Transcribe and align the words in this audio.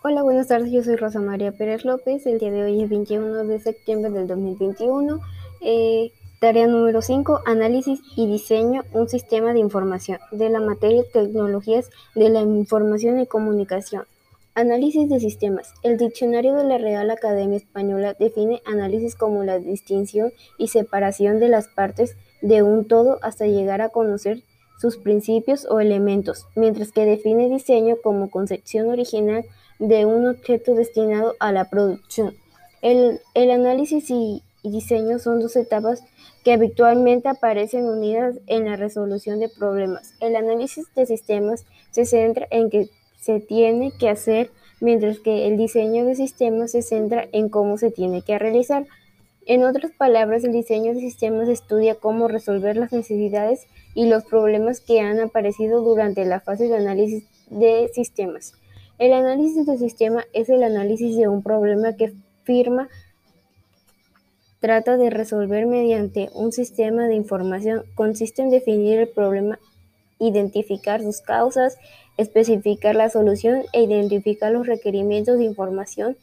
Hola, 0.00 0.22
buenas 0.22 0.46
tardes. 0.46 0.70
Yo 0.70 0.80
soy 0.84 0.94
Rosa 0.94 1.18
María 1.18 1.50
Pérez 1.50 1.84
López. 1.84 2.24
El 2.24 2.38
día 2.38 2.52
de 2.52 2.62
hoy 2.62 2.84
es 2.84 2.88
21 2.88 3.42
de 3.42 3.58
septiembre 3.58 4.12
del 4.12 4.28
2021. 4.28 5.18
Eh, 5.60 6.12
tarea 6.38 6.68
número 6.68 7.02
5. 7.02 7.40
Análisis 7.44 7.98
y 8.14 8.28
diseño 8.28 8.84
un 8.92 9.08
sistema 9.08 9.52
de 9.52 9.58
información 9.58 10.20
de 10.30 10.50
la 10.50 10.60
materia 10.60 11.02
Tecnologías 11.12 11.90
de 12.14 12.28
la 12.28 12.42
Información 12.42 13.18
y 13.18 13.26
Comunicación. 13.26 14.04
Análisis 14.54 15.10
de 15.10 15.18
sistemas. 15.18 15.74
El 15.82 15.98
diccionario 15.98 16.54
de 16.54 16.62
la 16.62 16.78
Real 16.78 17.10
Academia 17.10 17.56
Española 17.56 18.14
define 18.16 18.62
análisis 18.66 19.16
como 19.16 19.42
la 19.42 19.58
distinción 19.58 20.32
y 20.58 20.68
separación 20.68 21.40
de 21.40 21.48
las 21.48 21.66
partes 21.66 22.16
de 22.40 22.62
un 22.62 22.86
todo 22.86 23.18
hasta 23.20 23.48
llegar 23.48 23.80
a 23.80 23.88
conocer 23.88 24.44
sus 24.80 24.96
principios 24.96 25.66
o 25.68 25.80
elementos, 25.80 26.46
mientras 26.54 26.92
que 26.92 27.04
define 27.04 27.48
diseño 27.48 27.96
como 28.00 28.30
concepción 28.30 28.90
original 28.90 29.44
de 29.78 30.06
un 30.06 30.26
objeto 30.26 30.74
destinado 30.74 31.34
a 31.40 31.52
la 31.52 31.68
producción. 31.70 32.34
El, 32.82 33.20
análisis 33.34 34.10
y, 34.10 34.42
diseño 34.62 35.18
son 35.18 35.40
dos 35.40 35.56
etapas 35.56 36.04
que 36.44 36.52
habitualmente 36.52 37.28
aparecen 37.28 37.86
unidas 37.86 38.36
en 38.46 38.66
la 38.66 38.76
resolución 38.76 39.40
de 39.40 39.48
problemas. 39.48 40.14
El 40.20 40.36
análisis 40.36 40.86
de 40.94 41.06
sistemas 41.06 41.64
se 41.90 42.04
centra 42.04 42.46
en 42.50 42.70
qué 42.70 42.88
se 43.20 43.40
tiene 43.40 43.92
que 43.98 44.08
hacer, 44.08 44.50
mientras 44.80 45.18
que 45.20 45.46
el 45.46 45.56
diseño 45.56 46.04
de 46.04 46.14
sistemas 46.14 46.72
se 46.72 46.82
centra 46.82 47.26
en 47.32 47.48
cómo 47.48 47.78
se 47.78 47.90
tiene 47.90 48.22
que 48.22 48.38
realizar. 48.38 48.86
En 49.46 49.64
otras 49.64 49.92
palabras, 49.92 50.44
el 50.44 50.52
diseño 50.52 50.92
de 50.92 51.00
sistemas 51.00 51.48
estudia 51.48 51.94
cómo 51.94 52.28
resolver 52.28 52.76
las 52.76 52.92
necesidades 52.92 53.66
y 53.94 54.06
los 54.06 54.24
problemas 54.24 54.80
que 54.80 55.00
han 55.00 55.20
aparecido 55.20 55.82
durante 55.82 56.24
la 56.26 56.40
fase 56.40 56.68
de 56.68 56.76
análisis 56.76 57.24
de 57.48 57.90
sistemas. 57.94 58.52
El 58.98 59.12
análisis 59.12 59.64
de 59.64 59.78
sistema 59.78 60.24
es 60.32 60.48
el 60.48 60.64
análisis 60.64 61.16
de 61.16 61.28
un 61.28 61.44
problema 61.44 61.94
que 61.94 62.14
firma 62.42 62.88
trata 64.58 64.96
de 64.96 65.08
resolver 65.08 65.66
mediante 65.66 66.30
un 66.34 66.50
sistema 66.50 67.06
de 67.06 67.14
información. 67.14 67.84
Consiste 67.94 68.42
en 68.42 68.50
definir 68.50 68.98
el 68.98 69.08
problema, 69.08 69.60
identificar 70.18 71.00
sus 71.00 71.20
causas, 71.20 71.78
especificar 72.16 72.96
la 72.96 73.08
solución 73.08 73.62
e 73.72 73.84
identificar 73.84 74.50
los 74.50 74.66
requerimientos 74.66 75.38
de 75.38 75.44
información 75.44 76.16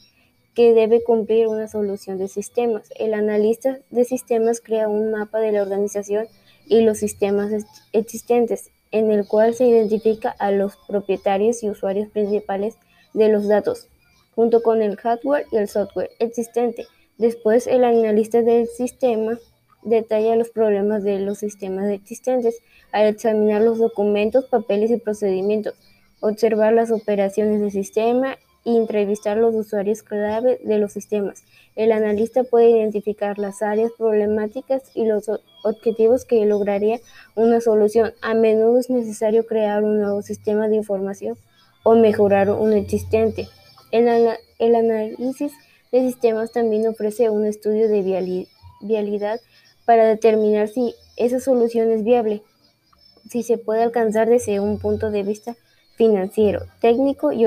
que 0.53 0.73
debe 0.73 1.01
cumplir 1.01 1.47
una 1.47 1.69
solución 1.69 2.17
de 2.17 2.27
sistemas. 2.27 2.89
El 2.99 3.13
analista 3.13 3.79
de 3.89 4.03
sistemas 4.03 4.59
crea 4.59 4.89
un 4.89 5.11
mapa 5.11 5.39
de 5.39 5.53
la 5.53 5.61
organización 5.61 6.27
y 6.65 6.81
los 6.81 6.97
sistemas 6.97 7.51
existentes 7.93 8.71
en 8.95 9.11
el 9.11 9.27
cual 9.27 9.53
se 9.53 9.67
identifica 9.67 10.29
a 10.39 10.51
los 10.51 10.77
propietarios 10.87 11.61
y 11.61 11.69
usuarios 11.69 12.07
principales 12.07 12.77
de 13.13 13.27
los 13.27 13.45
datos, 13.45 13.89
junto 14.33 14.63
con 14.63 14.81
el 14.81 14.95
hardware 14.95 15.45
y 15.51 15.57
el 15.57 15.67
software 15.67 16.11
existente. 16.19 16.87
Después, 17.17 17.67
el 17.67 17.83
analista 17.83 18.41
del 18.41 18.67
sistema 18.67 19.37
detalla 19.83 20.37
los 20.37 20.49
problemas 20.49 21.03
de 21.03 21.19
los 21.19 21.39
sistemas 21.39 21.89
existentes 21.89 22.61
al 22.93 23.07
examinar 23.07 23.61
los 23.61 23.79
documentos, 23.79 24.45
papeles 24.45 24.91
y 24.91 24.97
procedimientos, 24.97 25.73
observar 26.21 26.71
las 26.71 26.89
operaciones 26.89 27.59
del 27.59 27.71
sistema 27.71 28.37
y 28.65 28.77
entrevistar 28.77 29.37
los 29.37 29.53
usuarios 29.53 30.01
clave 30.01 30.59
de 30.63 30.79
los 30.79 30.91
sistemas. 30.91 31.43
El 31.75 31.91
analista 31.91 32.43
puede 32.43 32.71
identificar 32.71 33.37
las 33.37 33.61
áreas 33.61 33.91
problemáticas 33.95 34.81
y 34.95 35.05
los 35.05 35.29
objetivos 35.63 36.25
que 36.25 36.43
lograría 36.45 36.99
una 37.35 37.61
solución. 37.61 38.13
A 38.21 38.33
menudo 38.33 38.79
es 38.79 38.89
necesario 38.89 39.45
crear 39.45 39.83
un 39.83 40.01
nuevo 40.01 40.23
sistema 40.23 40.67
de 40.67 40.77
información 40.77 41.37
o 41.83 41.95
mejorar 41.95 42.49
un 42.49 42.73
existente. 42.73 43.47
El, 43.91 44.75
análisis 44.75 45.53
de 45.91 46.01
sistemas 46.01 46.51
también 46.51 46.87
ofrece 46.87 47.29
un 47.29 47.45
estudio 47.45 47.87
de 47.87 48.47
vialidad 48.81 49.39
para 49.85 50.07
determinar 50.07 50.69
si 50.69 50.95
esa 51.17 51.39
solución 51.39 51.91
es 51.91 52.03
viable, 52.03 52.41
si 53.29 53.43
se 53.43 53.59
puede 53.59 53.83
alcanzar 53.83 54.27
desde 54.27 54.59
un 54.59 54.79
punto 54.79 55.11
de 55.11 55.21
vista 55.21 55.55
financiero, 55.95 56.65
técnico 56.81 57.31
y 57.31 57.45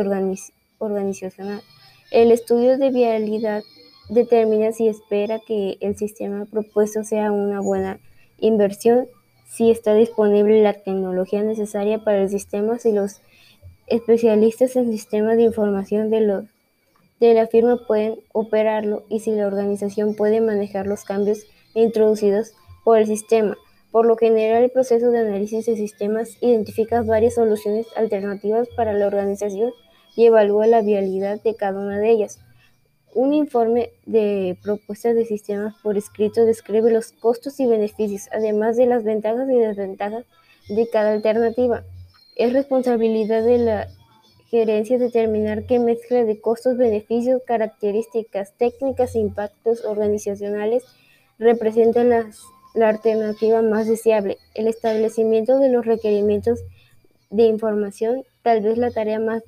organizacional. 0.78 1.62
El 2.10 2.32
estudio 2.32 2.78
de 2.78 2.90
vialidad 2.90 3.62
determina 4.08 4.72
si 4.72 4.88
espera 4.88 5.40
que 5.46 5.76
el 5.80 5.96
sistema 5.96 6.46
propuesto 6.46 7.04
sea 7.04 7.30
una 7.32 7.60
buena 7.60 8.00
inversión, 8.38 9.06
si 9.46 9.70
está 9.70 9.94
disponible 9.94 10.62
la 10.62 10.74
tecnología 10.74 11.42
necesaria 11.42 12.02
para 12.02 12.22
el 12.22 12.28
sistema, 12.28 12.78
si 12.78 12.92
los 12.92 13.20
especialistas 13.86 14.76
en 14.76 14.90
sistemas 14.90 15.36
de 15.36 15.44
información 15.44 16.10
de, 16.10 16.46
de 17.20 17.34
la 17.34 17.46
firma 17.46 17.86
pueden 17.86 18.20
operarlo 18.32 19.04
y 19.08 19.20
si 19.20 19.32
la 19.32 19.46
organización 19.46 20.14
puede 20.14 20.40
manejar 20.40 20.86
los 20.86 21.04
cambios 21.04 21.46
introducidos 21.74 22.52
por 22.84 22.98
el 22.98 23.06
sistema. 23.06 23.56
Por 23.90 24.06
lo 24.06 24.16
general, 24.16 24.64
el 24.64 24.70
proceso 24.70 25.10
de 25.10 25.20
análisis 25.20 25.64
de 25.64 25.76
sistemas 25.76 26.36
identifica 26.42 27.02
varias 27.02 27.34
soluciones 27.34 27.86
alternativas 27.96 28.68
para 28.76 28.92
la 28.92 29.06
organización 29.06 29.72
y 30.16 30.26
evalúa 30.26 30.66
la 30.66 30.82
viabilidad 30.82 31.42
de 31.42 31.54
cada 31.54 31.78
una 31.78 31.98
de 31.98 32.10
ellas. 32.10 32.40
Un 33.14 33.32
informe 33.32 33.90
de 34.04 34.58
propuestas 34.62 35.14
de 35.14 35.24
sistemas 35.24 35.74
por 35.82 35.96
escrito 35.96 36.44
describe 36.44 36.90
los 36.90 37.12
costos 37.12 37.58
y 37.58 37.66
beneficios, 37.66 38.28
además 38.32 38.76
de 38.76 38.86
las 38.86 39.02
ventajas 39.02 39.48
y 39.50 39.58
desventajas 39.58 40.24
de 40.68 40.88
cada 40.90 41.12
alternativa. 41.12 41.84
Es 42.36 42.52
responsabilidad 42.52 43.42
de 43.42 43.58
la 43.58 43.88
gerencia 44.50 44.98
determinar 44.98 45.64
qué 45.66 45.78
mezcla 45.78 46.24
de 46.24 46.40
costos, 46.40 46.76
beneficios, 46.76 47.42
características 47.46 48.52
técnicas 48.56 49.14
e 49.14 49.20
impactos 49.20 49.84
organizacionales 49.84 50.84
representa 51.38 52.04
la 52.04 52.88
alternativa 52.88 53.62
más 53.62 53.86
deseable. 53.86 54.38
El 54.54 54.68
establecimiento 54.68 55.58
de 55.58 55.68
los 55.70 55.84
requerimientos 55.84 56.60
de 57.30 57.44
información, 57.44 58.24
tal 58.42 58.60
vez 58.62 58.78
la 58.78 58.90
tarea 58.90 59.20
más 59.20 59.42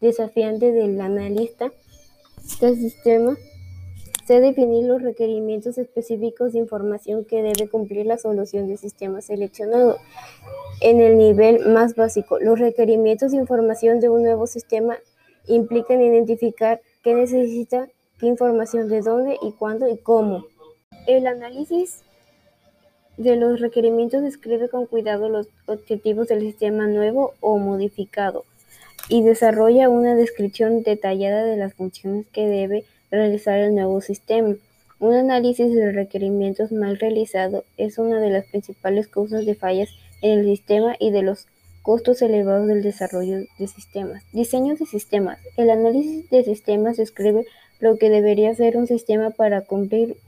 desafiante 0.00 0.72
del 0.72 1.00
analista 1.00 1.72
del 2.60 2.76
sistema 2.76 3.36
se 4.26 4.40
definir 4.40 4.84
los 4.86 5.02
requerimientos 5.02 5.76
específicos 5.76 6.52
de 6.52 6.60
información 6.60 7.24
que 7.24 7.42
debe 7.42 7.68
cumplir 7.68 8.06
la 8.06 8.16
solución 8.16 8.68
del 8.68 8.78
sistema 8.78 9.20
seleccionado. 9.20 9.96
En 10.80 11.00
el 11.00 11.18
nivel 11.18 11.68
más 11.68 11.96
básico, 11.96 12.38
los 12.38 12.58
requerimientos 12.58 13.32
de 13.32 13.38
información 13.38 13.98
de 13.98 14.08
un 14.08 14.22
nuevo 14.22 14.46
sistema 14.46 14.98
implican 15.48 16.00
identificar 16.00 16.80
qué 17.02 17.14
necesita, 17.14 17.88
qué 18.20 18.26
información, 18.26 18.88
de 18.88 19.00
dónde 19.00 19.36
y 19.42 19.50
cuándo 19.50 19.88
y 19.88 19.98
cómo. 19.98 20.44
El 21.08 21.26
análisis 21.26 22.04
de 23.16 23.34
los 23.34 23.60
requerimientos 23.60 24.22
describe 24.22 24.68
con 24.68 24.86
cuidado 24.86 25.28
los 25.28 25.48
objetivos 25.66 26.28
del 26.28 26.42
sistema 26.42 26.86
nuevo 26.86 27.34
o 27.40 27.58
modificado 27.58 28.44
y 29.10 29.22
desarrolla 29.22 29.88
una 29.88 30.14
descripción 30.14 30.84
detallada 30.84 31.44
de 31.44 31.56
las 31.56 31.74
funciones 31.74 32.26
que 32.32 32.46
debe 32.46 32.84
realizar 33.10 33.58
el 33.58 33.74
nuevo 33.74 34.00
sistema. 34.00 34.54
Un 35.00 35.14
análisis 35.14 35.74
de 35.74 35.90
requerimientos 35.90 36.70
mal 36.70 36.96
realizado 36.96 37.64
es 37.76 37.98
una 37.98 38.20
de 38.20 38.30
las 38.30 38.46
principales 38.46 39.08
causas 39.08 39.44
de 39.44 39.56
fallas 39.56 39.88
en 40.22 40.38
el 40.38 40.44
sistema 40.44 40.94
y 41.00 41.10
de 41.10 41.22
los 41.22 41.48
costos 41.82 42.22
elevados 42.22 42.68
del 42.68 42.82
desarrollo 42.82 43.38
de 43.58 43.66
sistemas. 43.66 44.22
Diseño 44.32 44.76
de 44.76 44.86
sistemas. 44.86 45.40
El 45.56 45.70
análisis 45.70 46.30
de 46.30 46.44
sistemas 46.44 46.96
describe 46.96 47.44
lo 47.80 47.96
que 47.96 48.10
debería 48.10 48.54
ser 48.54 48.76
un 48.76 48.86
sistema 48.86 49.30
para 49.30 49.62
cumplir 49.62 50.18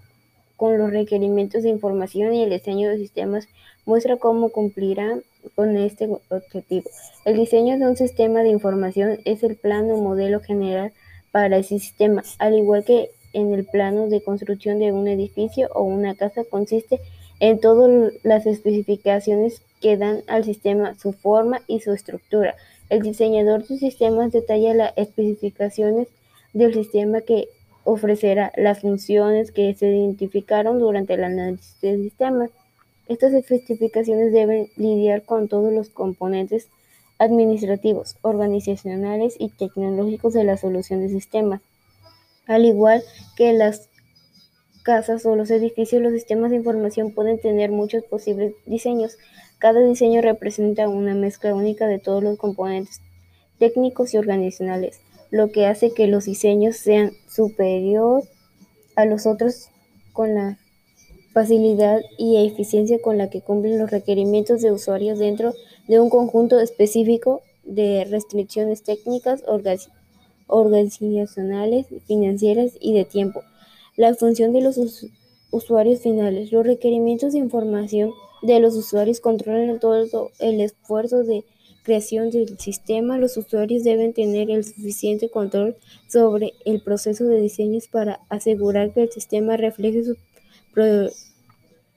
con 0.56 0.76
los 0.76 0.90
requerimientos 0.90 1.62
de 1.62 1.68
información 1.68 2.34
y 2.34 2.42
el 2.42 2.50
diseño 2.50 2.90
de 2.90 2.98
sistemas 2.98 3.46
muestra 3.84 4.16
cómo 4.16 4.48
cumplirá 4.48 5.18
con 5.54 5.76
este 5.76 6.08
objetivo. 6.28 6.88
El 7.24 7.36
diseño 7.36 7.78
de 7.78 7.86
un 7.86 7.96
sistema 7.96 8.42
de 8.42 8.50
información 8.50 9.18
es 9.24 9.42
el 9.42 9.56
plano 9.56 9.96
modelo 9.96 10.40
general 10.40 10.92
para 11.30 11.58
ese 11.58 11.78
sistema, 11.78 12.22
al 12.38 12.58
igual 12.58 12.84
que 12.84 13.10
en 13.32 13.52
el 13.54 13.64
plano 13.64 14.08
de 14.08 14.22
construcción 14.22 14.78
de 14.78 14.92
un 14.92 15.08
edificio 15.08 15.68
o 15.74 15.82
una 15.82 16.14
casa 16.14 16.44
consiste 16.44 17.00
en 17.40 17.58
todas 17.58 18.12
las 18.22 18.46
especificaciones 18.46 19.62
que 19.80 19.96
dan 19.96 20.22
al 20.28 20.44
sistema 20.44 20.96
su 20.98 21.12
forma 21.12 21.60
y 21.66 21.80
su 21.80 21.92
estructura. 21.92 22.54
El 22.88 23.02
diseñador 23.02 23.66
de 23.66 23.78
sistemas 23.78 24.32
detalla 24.32 24.74
las 24.74 24.92
especificaciones 24.96 26.08
del 26.52 26.74
sistema 26.74 27.22
que 27.22 27.48
ofrecerá 27.84 28.52
las 28.56 28.80
funciones 28.80 29.50
que 29.50 29.74
se 29.74 29.86
identificaron 29.86 30.78
durante 30.78 31.14
el 31.14 31.24
análisis 31.24 31.80
de 31.80 31.96
sistemas. 31.96 32.50
Estas 33.12 33.34
especificaciones 33.34 34.32
deben 34.32 34.70
lidiar 34.74 35.26
con 35.26 35.46
todos 35.46 35.70
los 35.70 35.90
componentes 35.90 36.68
administrativos, 37.18 38.16
organizacionales 38.22 39.34
y 39.38 39.50
tecnológicos 39.50 40.32
de 40.32 40.44
la 40.44 40.56
solución 40.56 41.00
de 41.00 41.10
sistemas. 41.10 41.60
Al 42.46 42.64
igual 42.64 43.02
que 43.36 43.52
las 43.52 43.90
casas 44.82 45.26
o 45.26 45.36
los 45.36 45.50
edificios, 45.50 46.00
los 46.00 46.14
sistemas 46.14 46.52
de 46.52 46.56
información 46.56 47.12
pueden 47.12 47.38
tener 47.38 47.70
muchos 47.70 48.02
posibles 48.04 48.54
diseños. 48.64 49.18
Cada 49.58 49.80
diseño 49.80 50.22
representa 50.22 50.88
una 50.88 51.14
mezcla 51.14 51.54
única 51.54 51.86
de 51.86 51.98
todos 51.98 52.24
los 52.24 52.38
componentes 52.38 53.02
técnicos 53.58 54.14
y 54.14 54.16
organizacionales. 54.16 55.00
lo 55.30 55.50
que 55.50 55.66
hace 55.66 55.92
que 55.92 56.06
los 56.06 56.24
diseños 56.24 56.76
sean 56.76 57.12
superior 57.28 58.22
a 58.96 59.04
los 59.04 59.26
otros 59.26 59.68
con 60.14 60.34
la 60.34 60.58
facilidad 61.32 62.02
y 62.18 62.44
eficiencia 62.44 63.00
con 63.00 63.18
la 63.18 63.30
que 63.30 63.40
cumplen 63.40 63.78
los 63.78 63.90
requerimientos 63.90 64.60
de 64.60 64.72
usuarios 64.72 65.18
dentro 65.18 65.54
de 65.88 65.98
un 65.98 66.10
conjunto 66.10 66.60
específico 66.60 67.40
de 67.64 68.04
restricciones 68.04 68.82
técnicas, 68.82 69.42
organizacionales, 70.46 71.86
financieras 72.06 72.72
y 72.80 72.92
de 72.92 73.04
tiempo. 73.04 73.42
La 73.96 74.14
función 74.14 74.52
de 74.52 74.62
los 74.62 74.78
usuarios 75.50 76.00
finales. 76.00 76.50
Los 76.52 76.66
requerimientos 76.66 77.32
de 77.32 77.38
información 77.38 78.12
de 78.42 78.58
los 78.58 78.74
usuarios 78.74 79.20
controlan 79.20 79.78
todo 79.78 80.30
el 80.40 80.60
esfuerzo 80.60 81.22
de 81.22 81.44
creación 81.82 82.30
del 82.30 82.58
sistema. 82.58 83.18
Los 83.18 83.36
usuarios 83.36 83.84
deben 83.84 84.12
tener 84.12 84.50
el 84.50 84.64
suficiente 84.64 85.28
control 85.28 85.76
sobre 86.08 86.52
el 86.64 86.80
proceso 86.80 87.24
de 87.24 87.40
diseños 87.40 87.88
para 87.88 88.20
asegurar 88.28 88.92
que 88.92 89.02
el 89.02 89.12
sistema 89.12 89.56
refleje 89.56 90.04
sus 90.04 90.16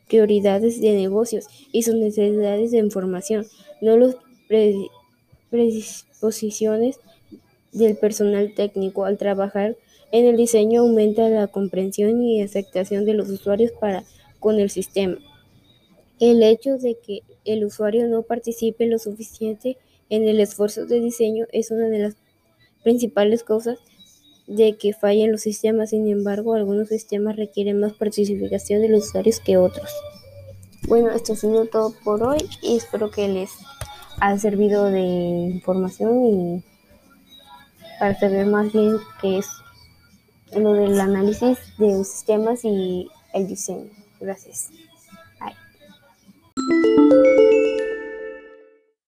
prioridades 0.08 0.82
de 0.82 0.94
negocios 0.94 1.48
y 1.72 1.84
sus 1.84 1.96
necesidades 1.96 2.72
de 2.72 2.78
información, 2.78 3.46
no 3.82 3.98
las 3.98 4.16
predisposiciones 5.50 7.00
del 7.72 7.98
personal 7.98 8.54
técnico. 8.56 9.06
Al 9.06 9.18
trabajar 9.18 9.76
en 10.12 10.26
el 10.26 10.38
diseño 10.38 10.82
aumenta 10.82 11.28
la 11.30 11.48
comprensión 11.48 12.22
y 12.22 12.42
aceptación 12.42 13.06
de 13.06 13.14
los 13.14 13.30
usuarios 13.30 13.72
para 13.72 14.04
con 14.40 14.60
el 14.60 14.70
sistema. 14.70 15.18
El 16.20 16.44
hecho 16.44 16.78
de 16.78 16.98
que 16.98 17.22
el 17.44 17.66
usuario 17.66 18.08
no 18.08 18.22
participe 18.22 18.88
lo 18.88 19.00
suficiente 19.00 19.78
en 20.10 20.28
el 20.28 20.40
esfuerzo 20.40 20.86
de 20.86 21.00
diseño 21.00 21.46
es 21.52 21.72
una 21.72 21.88
de 21.88 22.00
las 22.00 22.16
principales 22.84 23.44
causas 23.44 23.80
de 24.48 24.78
que 24.78 24.94
fallen 24.94 25.32
los 25.32 25.42
sistemas. 25.42 25.92
Sin 25.92 26.08
embargo, 26.08 26.54
algunos 26.54 26.90
sistemas 26.90 27.36
requieren 27.36 27.80
más 27.80 27.94
participación 27.94 28.82
de 28.82 28.90
los 28.90 29.08
usuarios 29.08 29.40
que 29.40 29.58
otros. 29.58 29.90
Bueno, 30.88 31.12
esto 31.12 31.34
ha 31.34 31.36
sido 31.36 31.66
todo 31.66 31.94
por 32.04 32.24
hoy 32.24 32.38
y 32.62 32.78
espero 32.78 33.10
que 33.10 33.28
les 33.28 33.52
haya 34.20 34.40
servido 34.40 34.92
de 34.92 35.00
información 35.00 36.26
y 36.26 36.64
para 38.00 38.18
saber 38.20 38.46
más 38.46 38.72
bien 38.72 38.98
qué 39.22 39.40
es 39.40 39.48
lo 40.56 40.74
del 40.74 41.00
análisis 41.00 41.58
de 41.78 42.04
sistemas 42.04 42.64
y 42.64 43.10
el 43.34 43.48
diseño. 43.48 43.90
Gracias. 44.20 44.70
Bye. 45.40 45.56